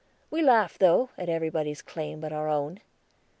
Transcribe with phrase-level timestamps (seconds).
[0.31, 2.79] We laugh, though, at everybody's claims but our own.